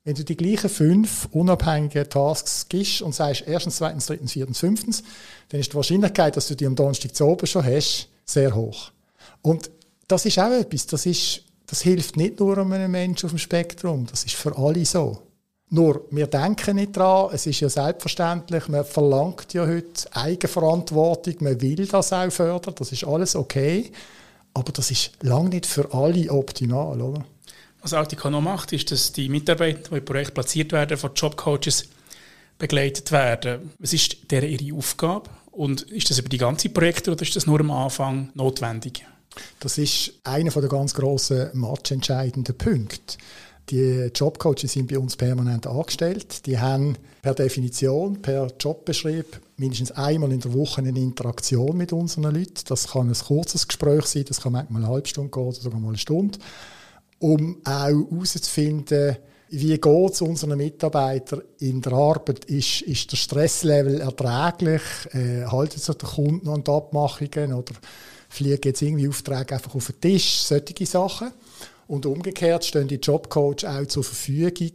[0.04, 5.02] Wenn du die gleichen fünf unabhängigen Tasks gibst und sagst, erstens, zweitens, drittens, viertens, fünftens,
[5.50, 8.92] dann ist die Wahrscheinlichkeit, dass du die am Donnerstag zu oben schon hast, sehr hoch.
[9.42, 9.70] Und
[10.10, 14.06] das ist auch etwas, das, ist, das hilft nicht nur einem Menschen auf dem Spektrum,
[14.06, 15.22] das ist für alle so.
[15.72, 21.60] Nur, wir denken nicht dran, es ist ja selbstverständlich, man verlangt ja heute Eigenverantwortung, man
[21.60, 23.92] will das auch fördern, das ist alles okay,
[24.52, 27.24] aber das ist lange nicht für alle optimal, oder?
[27.82, 31.88] Was Altica noch macht, ist, dass die Mitarbeiter, die im Projekt platziert werden, von Jobcoaches
[32.58, 33.70] begleitet werden.
[33.78, 35.30] Was ist deren ihre Aufgabe?
[35.52, 39.04] Und ist das über die ganze Projekte oder ist das nur am Anfang notwendig?
[39.60, 43.16] Das ist einer der ganz grossen matchentscheidenden Punkte.
[43.70, 46.44] Die Jobcoaches sind bei uns permanent angestellt.
[46.46, 52.34] Die haben per Definition, per Jobbeschrieb mindestens einmal in der Woche eine Interaktion mit unseren
[52.34, 52.64] Leuten.
[52.66, 55.78] Das kann ein kurzes Gespräch sein, das kann manchmal eine halbe Stunde gehen oder sogar
[55.78, 56.38] mal eine Stunde,
[57.20, 59.16] um auch herauszufinden,
[59.52, 62.44] wie geht es unseren Mitarbeitern in der Arbeit?
[62.44, 64.82] Ist, ist der Stresslevel erträglich?
[65.12, 67.54] Äh, halten sich der Kunden an die Abmachungen?
[67.54, 67.74] Oder
[68.30, 71.32] fliegen jetzt irgendwie Aufträge einfach auf den Tisch, solche Sachen.
[71.86, 74.72] Und umgekehrt stehen die Jobcoach auch zur Verfügung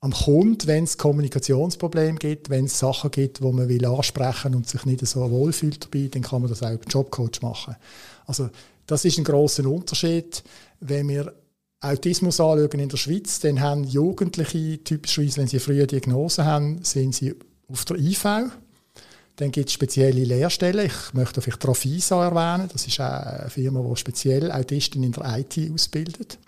[0.00, 4.68] am Kunden, wenn es Kommunikationsprobleme gibt, wenn es Sachen gibt, wo man will ansprechen und
[4.68, 7.76] sich nicht so wohlfühlt dabei, dann kann man das auch über Jobcoach machen.
[8.26, 8.50] Also
[8.86, 10.44] das ist ein großer Unterschied.
[10.80, 11.32] Wenn wir
[11.80, 17.14] Autismus anschauen in der Schweiz, dann haben Jugendliche typischerweise, wenn sie frühe Diagnose haben, sind
[17.14, 17.34] sie
[17.68, 18.24] auf der IV.
[19.36, 20.86] Dann gibt es spezielle Lehrstellen.
[20.86, 22.68] Ich möchte vielleicht Trafisa erwähnen.
[22.72, 26.38] Das ist eine Firma, die speziell Autisten in der IT ausbildet.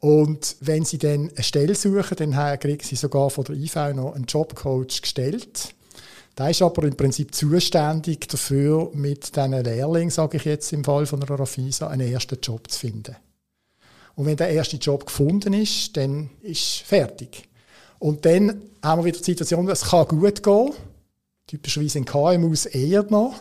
[0.00, 4.14] Und wenn sie dann eine Stelle suchen, dann kriegen sie sogar von der IV noch
[4.14, 5.74] einen Jobcoach gestellt.
[6.36, 11.04] Der ist aber im Prinzip zuständig dafür, mit diesen Lehrlingen, sage ich jetzt im Fall
[11.04, 13.16] von einer Rafisa, einen ersten Job zu finden.
[14.14, 17.48] Und wenn der erste Job gefunden ist, dann ist fertig.
[17.98, 20.72] Und dann haben wir wieder die Situation, es kann gut gehen,
[21.48, 23.34] typischerweise in KMUs eher noch,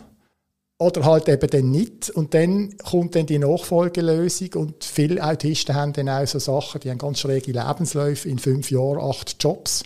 [0.80, 2.10] oder halt eben dann nicht.
[2.10, 6.90] Und dann kommt dann die Nachfolgelösung und viele Autisten haben dann auch so Sachen, die
[6.90, 9.84] haben ganz schräge Lebensläufe, in fünf Jahren acht Jobs,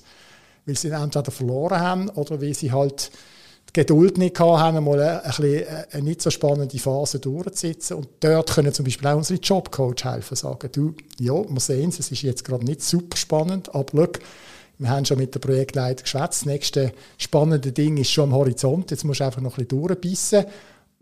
[0.66, 3.12] weil sie entweder verloren haben oder weil sie halt
[3.70, 7.96] die Geduld nicht haben, mal eine, eine, eine nicht so spannende Phase durchzusitzen.
[7.96, 12.00] Und dort können zum Beispiel auch unsere Jobcoach helfen, sagen, du, ja, wir sehen es,
[12.00, 14.20] es ist jetzt gerade nicht super spannend, aber schau,
[14.82, 16.42] wir haben schon mit der Projektleiter geschwätzt.
[16.42, 18.90] Das nächste spannende Ding ist schon am Horizont.
[18.90, 20.46] Jetzt musst du einfach noch ein bisschen durchbissen.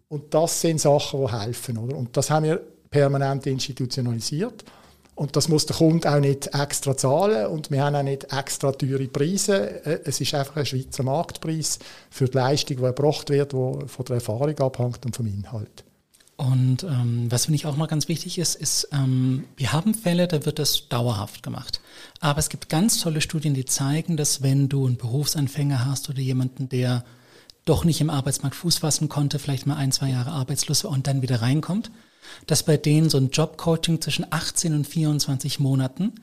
[0.09, 1.77] Und das sind Sachen, die helfen.
[1.77, 1.95] Oder?
[1.95, 2.61] Und das haben wir
[2.91, 4.65] permanent institutionalisiert.
[5.15, 8.71] Und das muss der Kunde auch nicht extra zahlen und wir haben auch nicht extra
[8.71, 9.85] teure Preise.
[9.85, 14.05] Äh, es ist einfach ein Schweizer Marktpreis für die Leistung, die erbracht wird, die von
[14.07, 15.83] der Erfahrung abhängt und vom Inhalt.
[16.39, 20.25] Und ähm, was finde ich auch mal ganz wichtig ist, ist, ähm, wir haben Fälle,
[20.25, 21.81] da wird das dauerhaft gemacht.
[22.21, 26.21] Aber es gibt ganz tolle Studien, die zeigen, dass wenn du einen Berufsanfänger hast oder
[26.21, 27.03] jemanden, der
[27.65, 31.07] doch nicht im Arbeitsmarkt Fuß fassen konnte, vielleicht mal ein, zwei Jahre arbeitslos war und
[31.07, 31.91] dann wieder reinkommt,
[32.47, 36.13] dass bei denen so ein Jobcoaching zwischen 18 und 24 Monaten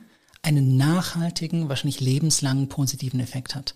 [0.41, 3.75] einen nachhaltigen, wahrscheinlich lebenslangen positiven Effekt hat.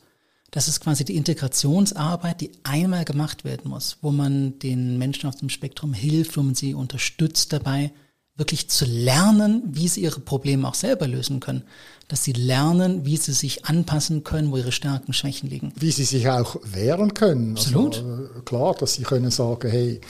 [0.51, 5.37] Das ist quasi die Integrationsarbeit, die einmal gemacht werden muss, wo man den Menschen auf
[5.37, 7.91] dem Spektrum hilft, wo man sie unterstützt dabei,
[8.35, 11.63] wirklich zu lernen, wie sie ihre Probleme auch selber lösen können.
[12.09, 15.71] Dass sie lernen, wie sie sich anpassen können, wo ihre Stärken und Schwächen liegen.
[15.77, 17.51] Wie sie sich auch wehren können.
[17.51, 17.97] Absolut.
[17.97, 20.01] Also, klar, dass sie können sagen, hey,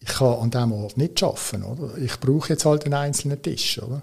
[0.00, 1.62] ich kann an diesem Ort nicht arbeiten.
[1.62, 1.98] Oder?
[1.98, 3.80] Ich brauche jetzt halt einen einzelnen Tisch.
[3.80, 4.02] Oder?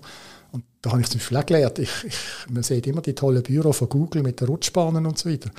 [0.53, 2.15] Und da habe ich zum Beispiel auch gelernt, ich, ich,
[2.47, 5.49] man sieht immer die tollen Büro von Google mit den Rutschbahnen und so weiter.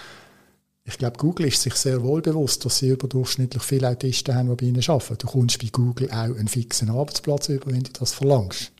[0.84, 4.54] Ich glaube, Google ist sich sehr wohl bewusst, dass sie überdurchschnittlich viele Autisten haben, die
[4.54, 5.18] bei ihnen arbeiten.
[5.18, 8.70] Du kommst bei Google auch einen fixen Arbeitsplatz über, wenn du das verlangst.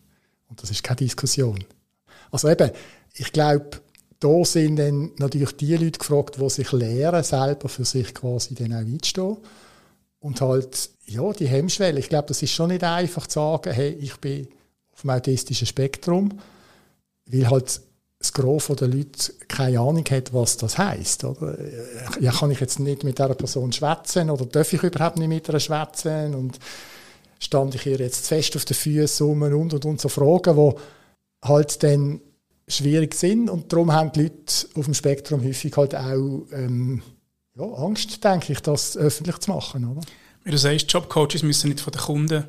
[0.49, 1.65] Und das ist keine Diskussion.
[2.31, 2.71] Also eben,
[3.15, 3.81] ich glaube,
[4.21, 8.73] da sind dann natürlich die Leute gefragt, die sich lehren, selber für sich quasi dann
[8.73, 9.39] auch einzustehen.
[10.21, 11.99] Und halt, ja, die Hemmschwelle.
[11.99, 14.47] Ich glaube, das ist schon nicht einfach zu sagen, hey, ich bin
[14.95, 16.39] auf dem autistischen Spektrum,
[17.27, 17.81] weil halt
[18.19, 20.79] das Gros der Leute keine Ahnung hat, was das.
[20.79, 21.59] Oder?
[22.21, 25.49] Ja, kann ich jetzt nicht mit dieser Person schwätzen oder darf ich überhaupt nicht mit
[25.49, 26.35] ihr schwätzen?
[26.35, 26.59] Und
[27.39, 31.83] stand ich ihr jetzt fest auf den Füßen und und und so Fragen, die halt
[31.83, 32.21] dann
[32.67, 33.51] schwierig sind.
[33.51, 37.03] Und darum haben die Leute auf dem Spektrum häufig halt auch ähm,
[37.57, 39.85] ja, Angst, denke ich, das öffentlich zu machen.
[39.85, 40.01] Oder?
[40.45, 42.45] Wie du sagst, Jobcoaches müssen nicht von den Kunden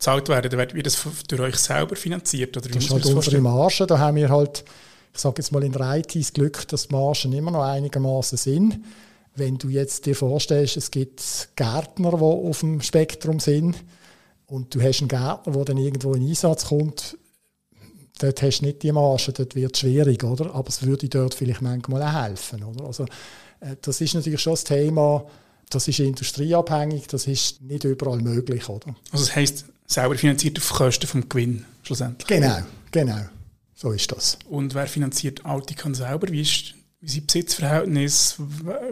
[0.00, 0.58] gezahlt werden.
[0.74, 2.56] Wird das durch euch selber finanziert?
[2.56, 3.86] Oder das ist halt unsere Marge.
[3.86, 4.64] Da haben wir halt,
[5.12, 8.38] ich sage jetzt mal in der IT das Glück, dass die Margen immer noch einigermaßen
[8.38, 8.80] sind.
[9.36, 13.76] Wenn du jetzt dir vorstellst, es gibt Gärtner, die auf dem Spektrum sind
[14.46, 17.16] und du hast einen Gärtner, der dann irgendwo in Einsatz kommt,
[18.18, 20.54] dort hast du nicht die Marge, dort wird es schwierig, oder?
[20.54, 22.86] Aber es würde dort vielleicht manchmal auch helfen, oder?
[22.86, 23.04] Also,
[23.60, 25.24] äh, das ist natürlich schon das Thema,
[25.70, 28.96] das ist industrieabhängig, das ist nicht überall möglich, oder?
[29.12, 32.26] Also das heisst, selber finanziert auf Kosten vom Gewinn schlussendlich?
[32.26, 32.58] Genau,
[32.90, 33.20] genau.
[33.74, 34.38] So ist das.
[34.48, 36.28] Und wer finanziert Auticon selber?
[36.28, 38.36] Wie ist wie sind Besitzverhältnis?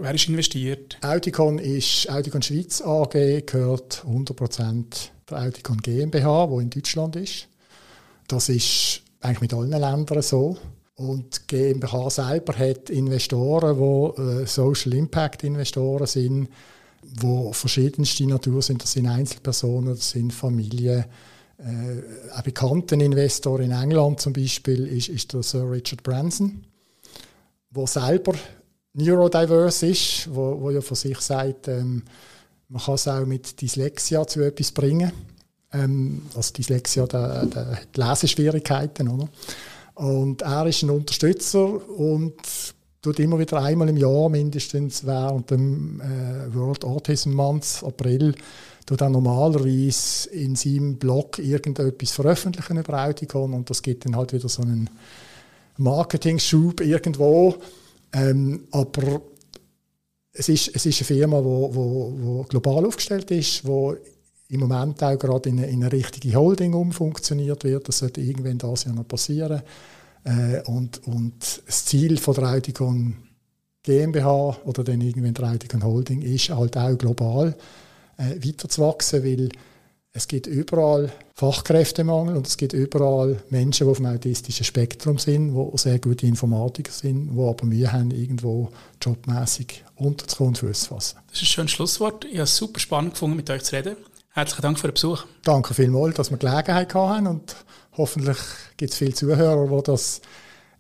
[0.00, 0.96] Wer ist investiert?
[1.02, 4.84] Auticon ist Auticon Schweiz AG, gehört 100%
[5.28, 7.48] der Auticon GmbH, die in Deutschland ist.
[8.26, 10.56] Das ist eigentlich mit allen Ländern so.
[10.94, 16.48] Und die GmbH selber hat Investoren, die äh, Social Impact Investoren sind,
[17.02, 18.82] die verschiedenste Natur sind.
[18.82, 21.04] Das sind Einzelpersonen, das sind Familien.
[21.58, 26.64] Äh, ein bekannter Investor in England zum Beispiel ist, ist der Sir Richard Branson
[27.70, 28.34] wo selber
[28.94, 32.02] neurodiverse ist, wo, wo ja von sich sagt, ähm,
[32.68, 35.12] man kann es auch mit Dyslexia zu etwas bringen.
[35.72, 39.28] Ähm, also Dyslexia, der, der, die Leseschwierigkeiten, oder?
[39.94, 42.34] Und er ist ein Unterstützer und
[43.00, 48.34] tut immer wieder einmal im Jahr, mindestens während dem äh, World Autism Month, April,
[48.86, 54.32] tut er normalerweise in seinem Blog irgendetwas veröffentlichen über Auticon und das gibt dann halt
[54.32, 54.88] wieder so einen
[55.76, 57.56] Marketing-Schub irgendwo.
[58.12, 59.20] Ähm, aber
[60.32, 63.96] es ist, es ist eine Firma, die wo, wo, wo global aufgestellt ist, die
[64.48, 67.88] im Moment auch gerade in eine, in eine richtige Holding umfunktioniert wird.
[67.88, 69.62] Das sollte irgendwann das Jahr noch passieren.
[70.28, 73.16] Äh, und, und das Ziel von der Audigon
[73.82, 77.56] GmbH oder dann irgendwann der Audigon Holding ist halt auch global
[78.18, 79.48] äh, weiterzuwachsen, weil
[80.12, 85.54] es gibt überall Fachkräftemangel und es gibt überall Menschen, die auf dem autistischen Spektrum sind,
[85.54, 88.70] die sehr gute Informatiker sind, die aber Mühe haben, irgendwo
[89.00, 91.18] jobmäßig unterzukommen und Fuß zu fassen.
[91.28, 92.24] Das ist ein schönes Schlusswort.
[92.24, 93.96] Ich habe es super spannend gefunden, mit euch zu reden.
[94.30, 95.24] Herzlichen Dank für den Besuch.
[95.44, 97.56] Danke vielmals, dass wir Gelegenheit hatten und
[97.98, 98.38] hoffentlich
[98.76, 100.20] gibt es viele Zuhörer, die das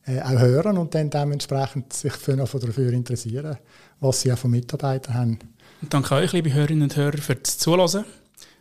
[0.06, 3.58] äh, auch hören und dann dementsprechend sich für dafür interessieren,
[4.00, 5.38] was sie auch von Mitarbeitern haben.
[5.82, 8.06] Und danke euch, liebe Hörerinnen und Hörer, für das Zuhören.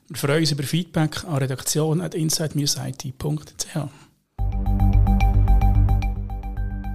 [0.10, 3.78] Wir freuen uns über Feedback an redaktion.inside-it.ch.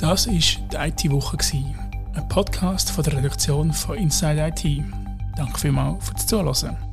[0.00, 1.38] Das war die IT-Woche,
[2.14, 4.84] ein Podcast von der Redaktion von Inside IT.
[5.36, 6.91] Danke vielmals fürs Zuhören.